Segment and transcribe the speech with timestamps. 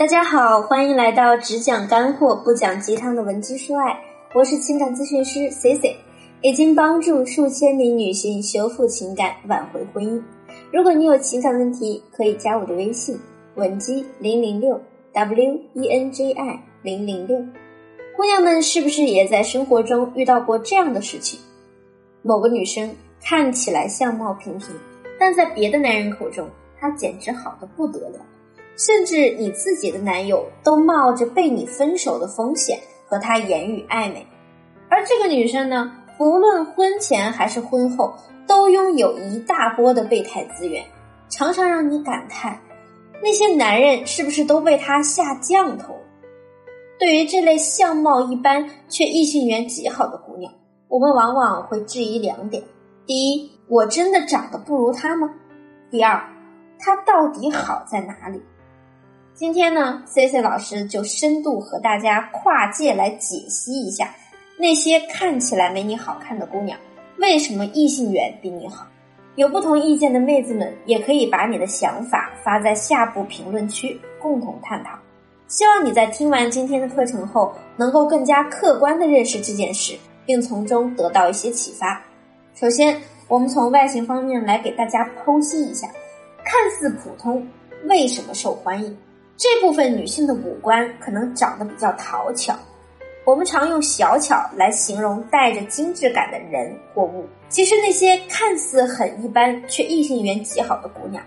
[0.00, 4.00] 大家好，欢迎来到只讲干货不讲鸡汤的文姬说爱，
[4.32, 5.94] 我是情感咨询师 C C，
[6.40, 10.22] 已经帮助数千名女性修复情感，挽回婚姻。
[10.72, 13.20] 如果你有情感问题，可以加我的微信
[13.56, 14.80] 文姬零零六
[15.12, 17.36] W E N J I 零零六。
[18.16, 21.38] 姑娘们是不是也在生活中遇到过这样的事情？
[22.22, 22.90] 某个女生
[23.22, 24.68] 看起来相貌平平，
[25.18, 26.48] 但在别的男人口中，
[26.80, 28.18] 她简直好的不得了。
[28.76, 34.26] 甚至你自己的男友都冒着被你分手的风险和她言语暧昧，
[34.88, 38.14] 而这个女生呢，不论婚前还是婚后，
[38.46, 40.84] 都拥有一大波的备胎资源，
[41.28, 42.58] 常常让你感叹，
[43.22, 45.94] 那些男人是不是都被她下降头？
[46.98, 50.52] 对于这类相貌一般却异性缘极好的姑娘，
[50.88, 52.62] 我们往往会质疑两点：
[53.06, 55.30] 第一，我真的长得不如她吗？
[55.90, 56.22] 第二，
[56.78, 58.42] 她到底好在哪里？
[59.40, 64.14] 今天呢，C C 老师就深度和大家跨界来解析一下
[64.58, 66.78] 那些看起来没你好看的姑娘，
[67.16, 68.86] 为什么异性缘比你好？
[69.36, 74.90] 有不同意见的妹子们也可以把你的想法发在下部评论区，共同探讨。
[75.48, 81.98] 希望你在听完今天的课程后，能够更加客观的认识这件事，并从中得到一些启发。
[82.54, 85.88] 首先，我们从外形方面来给大家剖析一下，
[86.44, 87.42] 看似普通，
[87.88, 88.94] 为什么受欢迎？
[89.40, 92.54] 这部分女性的五官可能长得比较讨巧，
[93.24, 97.24] 我们常用小巧来形容带着精致感的人或物。
[97.48, 101.24] 其实那些看似很一般却异性缘极好的姑娘，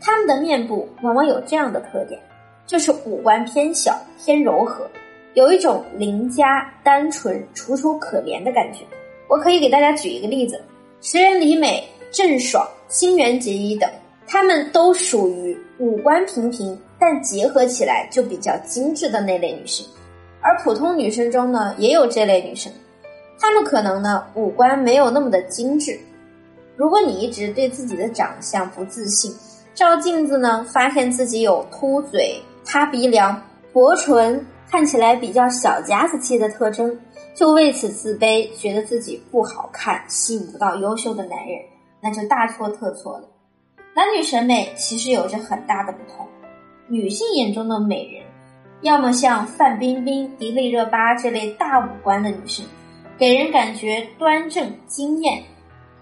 [0.00, 2.20] 她们的面部往往有这样的特点，
[2.68, 4.88] 就是五官偏小、偏柔和，
[5.34, 8.84] 有一种邻家、单纯、楚楚可怜的感觉。
[9.26, 10.62] 我可以给大家举一个例子：
[11.00, 13.90] 石原里美、郑爽、新垣结衣等，
[14.24, 16.80] 她们都属于五官平平。
[16.98, 19.86] 但结合起来就比较精致的那类女性，
[20.40, 22.72] 而普通女生中呢，也有这类女生，
[23.38, 25.98] 她们可能呢五官没有那么的精致。
[26.76, 29.34] 如果你一直对自己的长相不自信，
[29.74, 36.98] 照镜子呢，发现自己有凸嘴、塌鼻梁、薄唇，看起来比较小家子气的特征，
[37.34, 41.60] 就为此自卑，觉得自己不好看，吸引不到优秀的男人，
[42.00, 43.28] 那就大错特错了。
[43.94, 46.26] 男女审美其实有着很大的不同。
[46.88, 48.22] 女性眼中的美人，
[48.82, 52.64] 要么像范冰冰、迪丽热巴这类大五官的女性，
[53.18, 55.42] 给人感觉端正惊艳；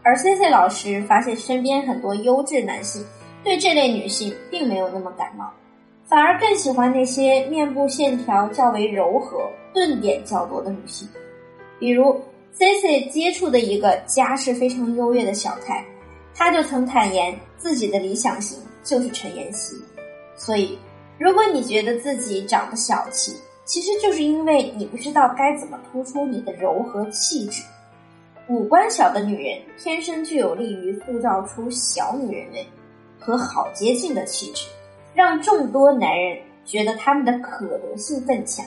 [0.02, 3.02] 而 C C 老师发现身边很多优质男性
[3.42, 5.50] 对这类女性并没有那么感冒，
[6.04, 11.08] 反而更喜欢那些面部线条较为柔和、顿点较多的女性。
[11.78, 12.20] 比如
[12.52, 15.82] C C 接触的一个家世非常优越的小太，
[16.34, 19.74] 他就曾坦言自己的理想型就是陈妍希。
[20.44, 20.78] 所以，
[21.18, 23.34] 如果你觉得自己长得小气，
[23.64, 27.62] 其实就是因为你不知道该怎么突出你的柔和气质。
[28.46, 32.68] 五官小的女人天生就有利于塑造出小女人味
[33.18, 34.66] 和好接近的气质，
[35.14, 38.62] 让众多男人觉得他们的可得性更强，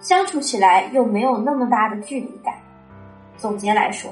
[0.00, 2.52] 相处起来又没有那么大的距离感。
[3.36, 4.10] 总结来说，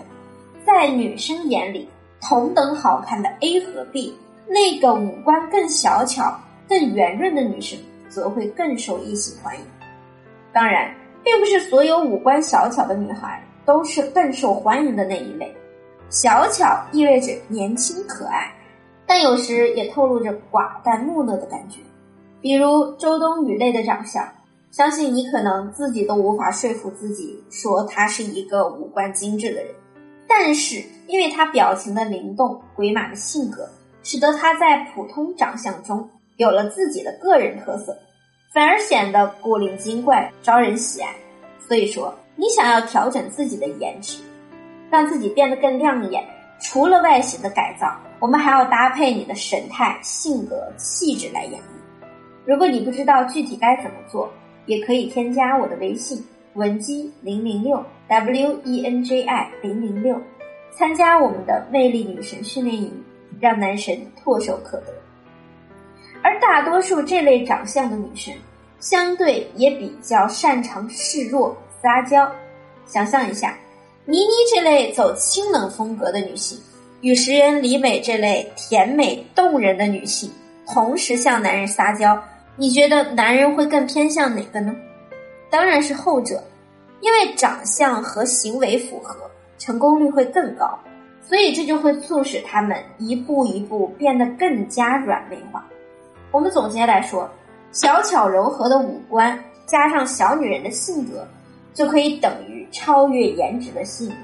[0.65, 1.89] 在女生眼里，
[2.21, 6.33] 同等好看的 A 和 B，那个五官更小巧。
[6.69, 9.63] 更圆润的女生则会更受异性欢迎。
[10.53, 15.55] 当然，并不是所有五官小巧的女孩都是更受欢迎的那一类。
[16.11, 18.53] 小巧意味着年轻可爱，
[19.07, 21.81] 但有时也透露着寡淡木讷的感觉。
[22.41, 24.27] 比如周冬雨类的长相，
[24.71, 29.75] 相信你可能自己都无法说服自己说她是一个五官精致的人。
[30.27, 33.69] 但是，因为她表情的灵动、鬼马的性格，
[34.03, 36.09] 使得她在普通长相中。
[36.39, 37.99] 有了自己的个人特色，
[38.55, 41.13] 反而显得古灵精怪，招人喜爱。
[41.59, 44.23] 所以说，你想要调整自己的颜值，
[44.89, 46.25] 让自己变得更亮眼，
[46.61, 52.05] 除了外形的改造，我们还要搭配你的神态、性格、气质来演绎。
[52.45, 54.33] 如果你不知道具体该怎么做，
[54.67, 56.25] 也可以添加我的微信
[56.55, 60.17] 文姬零零六 W E N J I 零零六，
[60.71, 63.05] 参加我们的魅力女神训练营，
[63.41, 64.95] 让男神唾手可得。
[66.23, 68.35] 而大多数这类长相的女生，
[68.81, 72.31] 相对也比较擅长示弱撒娇。
[72.87, 73.57] 想象一下，
[74.05, 76.59] 倪妮这类走清冷风格的女性，
[77.01, 80.31] 与石原里美这类甜美动人的女性
[80.67, 82.21] 同时向男人撒娇，
[82.57, 84.75] 你觉得男人会更偏向哪个呢？
[85.51, 86.43] 当然是后者，
[87.01, 90.79] 因为长相和行为符合，成功率会更高，
[91.23, 95.67] 所以这就会促使他们一步一步变得更加软妹化。
[96.31, 97.29] 我们总结来说，
[97.73, 101.27] 小巧柔和的五官加上小女人的性格，
[101.73, 104.17] 就可以等于超越颜值的吸引力。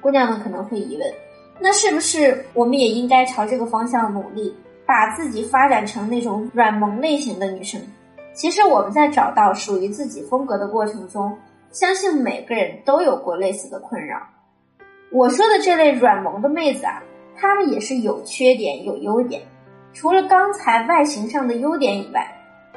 [0.00, 1.12] 姑娘们可能会疑问，
[1.58, 4.54] 那是不是我们也应该朝这个方向努力，
[4.86, 7.80] 把自己发展成那种软萌类型的女生？
[8.32, 11.36] 其实我们在找到属于自己风格的过程中，
[11.72, 14.16] 相信每个人都有过类似的困扰。
[15.10, 17.02] 我说的这类软萌的妹子啊，
[17.36, 19.42] 她们也是有缺点有优点。
[19.92, 22.26] 除了刚才外形上的优点以外，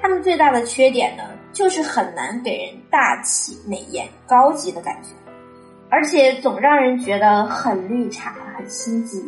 [0.02, 1.24] 他们最大的缺点呢，
[1.54, 5.10] 就是很难给人大气、美艳、高级的感觉，
[5.90, 9.24] 而且总让人觉得很绿茶、很心机。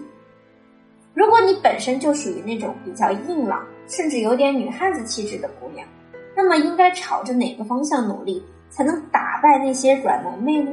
[1.13, 5.87] 如果你本身就属于那种比较硬朗，甚至有点女汉子气质的姑娘，
[6.35, 10.71] 那么应该朝着哪个方向努力，才能打败那些软萌妹呢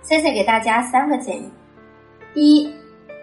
[0.00, 1.50] ？C C 给大家三个建议：
[2.32, 2.72] 第一，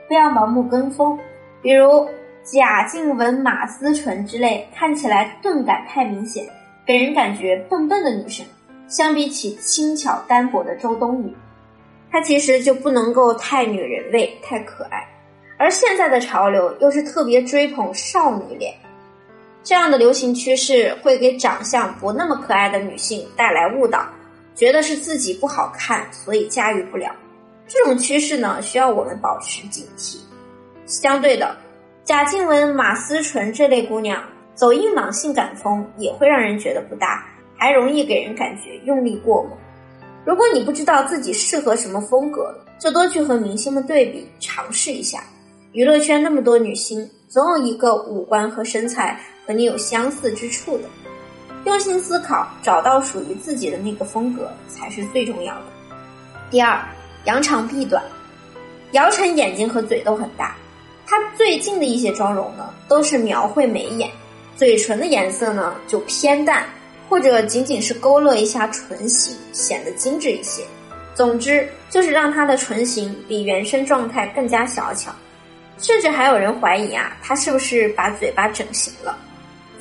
[0.07, 1.17] 不要盲目跟风，
[1.63, 2.07] 比如
[2.45, 6.47] 贾静雯、马思纯之类看起来钝感太明显，
[6.85, 8.45] 给人感觉笨笨的女生，
[8.87, 11.35] 相比起轻巧单薄的周冬雨，
[12.11, 15.03] 她其实就不能够太女人味、太可爱。
[15.57, 18.75] 而现在的潮流又是特别追捧少女脸。
[19.63, 24.07] 这样的流行趋势会给长相不那么可爱的女性带来误导，
[24.53, 27.11] 觉得是自己不好看，所以驾驭不了。
[27.67, 30.19] 这种趋势呢，需要我们保持警惕。
[30.85, 31.57] 相对的，
[32.05, 34.23] 贾静雯、马思纯这类姑娘
[34.53, 37.25] 走硬朗性感风，也会让人觉得不搭，
[37.57, 39.51] 还容易给人感觉用力过猛。
[40.23, 45.23] 如果你不知道自己适合什么风格，就多去和明星们对比，尝试一下。
[45.71, 49.19] 娱乐圈那么多女星，总有一个五官和身材。
[49.47, 50.85] 和你有相似之处的，
[51.65, 55.61] 用心思考，找到属于自己的那个风格才是最重要的。
[56.49, 56.83] 第二，
[57.25, 58.03] 扬长避短。
[58.93, 60.55] 姚晨眼睛和嘴都很大，
[61.05, 64.09] 她最近的一些妆容呢，都是描绘眉眼，
[64.55, 66.65] 嘴唇的颜色呢就偏淡，
[67.07, 70.63] 或者仅仅是勾勒一下唇形，显得精致一些。
[71.13, 75.11] 总之，就是让她的唇形比原生状态更加小巧，
[75.77, 79.17] 甚至还有人怀疑啊，她是不是把嘴巴整形了？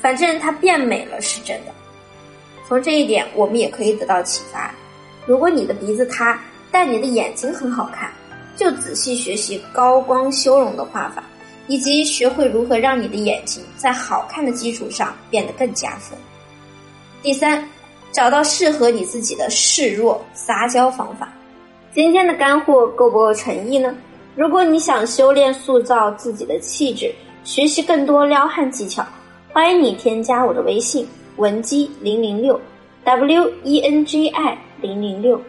[0.00, 1.72] 反正她变美了是真的，
[2.68, 4.72] 从这一点我们也可以得到启发。
[5.26, 6.38] 如果你的鼻子塌，
[6.70, 8.12] 但你的眼睛很好看，
[8.56, 11.22] 就仔细学习高光修容的画法，
[11.66, 16.18] 以及学会如何让你的眼睛在好看的基础上变得更加分。
[17.22, 17.68] 第三，
[18.12, 21.32] 找到适合你自己的示弱撒娇方法。
[21.94, 23.94] 今天的干货够不够诚意呢？
[24.36, 27.14] 如果你想修炼塑造自己的气质，
[27.44, 29.06] 学习更多撩汉技巧。
[29.52, 32.60] 欢迎你添加我的微信文姬零零六
[33.04, 35.40] ，W E N G I 零零六，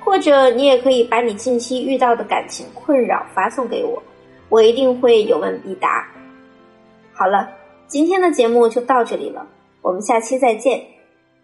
[0.00, 4.02] 或者你也可以把你近期遇到的感情困扰发送给我，
[4.48, 6.08] 我一定会有问必答。
[7.12, 7.48] 好了，
[7.86, 9.46] 今天的节目就到这里了，
[9.82, 10.82] 我们下期再见。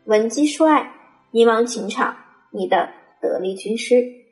[0.06, 0.90] 文姬说爱，
[1.30, 2.16] 迷茫情场，
[2.50, 2.88] 你的
[3.20, 4.25] 得力军师。